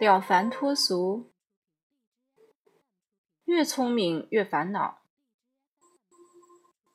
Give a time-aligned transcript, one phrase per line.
[0.00, 1.30] 了凡脱俗，
[3.44, 5.02] 越聪明越烦恼。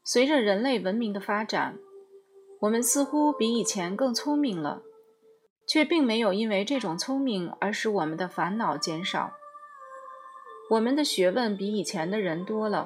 [0.04, 1.78] 随着人类文明的发展，
[2.62, 4.82] 我们似乎比以前更聪明了，
[5.68, 9.34] 却并没有因为这种聪明而使我们的烦恼减少。
[10.72, 12.86] 我们的学问比以前的人多了，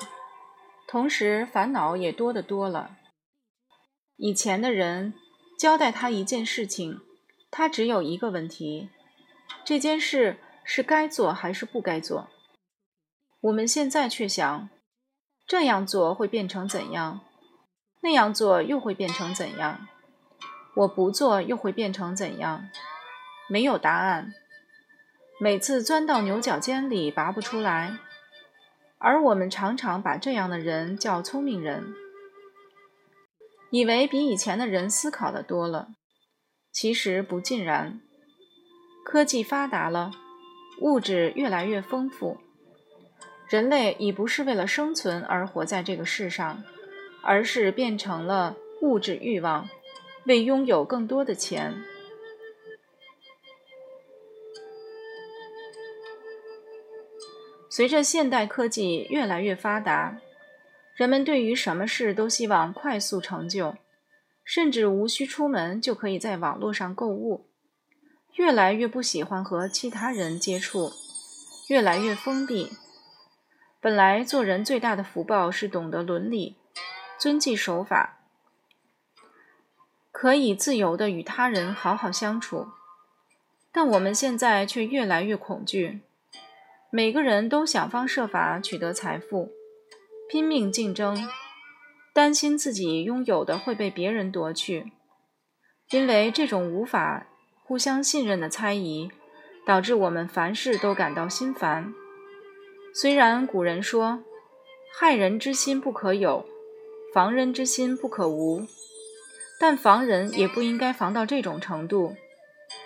[0.86, 2.98] 同时烦恼也多得多了。
[4.18, 5.14] 以前的人
[5.58, 7.00] 交代他一件事情，
[7.50, 8.90] 他只有一个问题。
[9.64, 12.30] 这件事是该做还是不该做？
[13.42, 14.70] 我们现在却想，
[15.48, 17.22] 这样做会变成怎样？
[18.02, 19.88] 那样做又会变成怎样？
[20.76, 22.70] 我不做又会变成怎样？
[23.50, 24.34] 没有答案，
[25.40, 27.98] 每次钻到牛角尖里拔不出来。
[28.98, 31.94] 而我们常常把这样的人叫聪明人，
[33.72, 35.90] 以为比以前的人思考的多了，
[36.72, 38.02] 其实不尽然。
[39.12, 40.12] 科技发达了，
[40.82, 42.38] 物质越来越丰富，
[43.48, 46.64] 人类已不是为了生存而活在这个世上，
[47.24, 49.68] 而是变成了物质欲望，
[50.26, 51.74] 为拥有更多的钱。
[57.68, 60.20] 随着现代科技越来越发达，
[60.94, 63.76] 人们对于什么事都希望快速成就，
[64.44, 67.48] 甚至无需出门就可以在网络上购物。
[68.36, 70.94] 越来越不喜欢和其他人接触，
[71.68, 72.72] 越来越封闭。
[73.82, 76.58] 本来做人最大的福报是懂得伦理、
[77.18, 78.20] 遵纪守法，
[80.12, 82.68] 可以自由的与他人好好相处。
[83.72, 86.02] 但我们现在却越来越恐惧，
[86.90, 89.52] 每个人都想方设法取得财富，
[90.30, 91.30] 拼命竞争，
[92.14, 94.92] 担心自己拥有的会被别人夺去，
[95.92, 97.28] 因为这种无法。
[97.70, 99.12] 互相信任的猜疑，
[99.64, 101.94] 导致我们凡事都感到心烦。
[102.96, 104.24] 虽然古人说
[104.92, 106.44] “害人之心不可有，
[107.14, 108.66] 防人之心不可无”，
[109.62, 112.16] 但防人也不应该防到这种程度。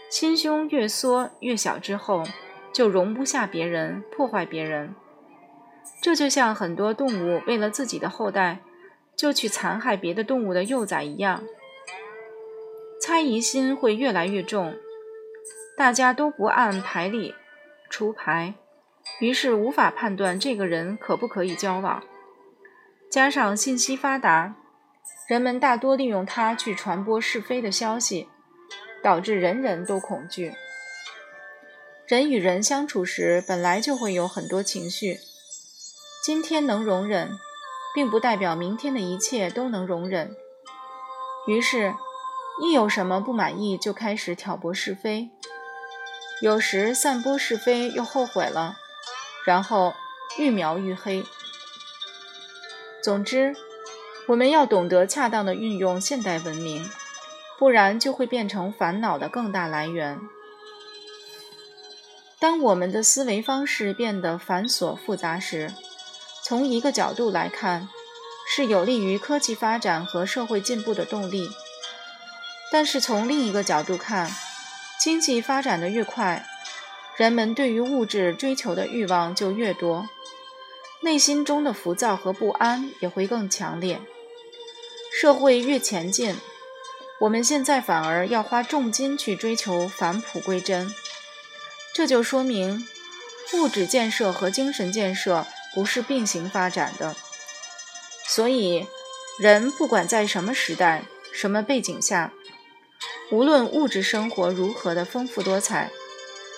[0.10, 2.26] 心胸越缩越小之后，
[2.74, 4.94] 就容不下别人，破坏别人。
[6.02, 8.60] 这就像很多动物为了自己的后代，
[9.16, 11.42] 就去残害别的动物的幼崽一样。
[13.06, 14.78] 猜疑心会越来越重，
[15.76, 17.36] 大家都不按牌理
[17.90, 18.54] 出牌，
[19.20, 22.02] 于是无法判断这个人可不可以交往。
[23.12, 24.56] 加上信息发达，
[25.28, 28.30] 人们大多利用它去传播是非的消息，
[29.04, 30.54] 导致人人都恐惧。
[32.08, 35.18] 人与人相处时本来就会有很多情绪，
[36.24, 37.32] 今天能容忍，
[37.94, 40.34] 并不代表明天的一切都能容忍。
[41.48, 41.94] 于是。
[42.62, 45.32] 一有什么不满意，就开始挑拨是非，
[46.42, 48.78] 有时散播是非又后悔了，
[49.46, 49.94] 然后
[50.38, 51.26] 愈描愈黑。
[53.04, 53.56] 总之，
[54.28, 56.88] 我们要懂得恰当的运用现代文明，
[57.58, 60.20] 不然就会变成烦恼的更大来源。
[62.40, 65.74] 当我们的思维方式变得繁琐复杂时，
[66.44, 67.90] 从一个角度来看，
[68.48, 71.50] 是有利于科技发展和社会进步的动力。
[72.74, 74.36] 但是从另一个角度看，
[75.00, 76.44] 经济发展的越快，
[77.16, 80.10] 人们对于物质追求的欲望就越多，
[81.02, 84.02] 内心中的浮躁和不安也会更强烈。
[85.14, 86.36] 社会越前进，
[87.20, 90.92] 我们现在反而要花重金去追求返璞归真，
[91.94, 92.88] 这就说明
[93.54, 95.46] 物质建设和精神建设
[95.76, 97.16] 不是并行发展的。
[98.26, 98.88] 所以，
[99.40, 102.34] 人不管在什么时代、什么背景下，
[103.34, 105.90] 无论物质生活如何的丰富多彩，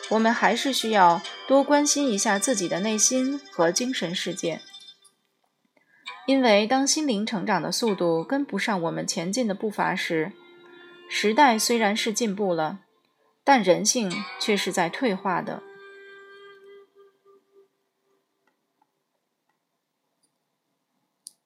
[0.09, 4.59] 我们还是需要多关心一下自己的内心和精神世界。
[6.27, 10.33] 因为当心灵成长的速度跟不上我们前进的步伐时，
[11.09, 12.79] 时代虽然是进步了，
[13.45, 14.11] 但人性
[14.41, 15.63] 却是在退化的。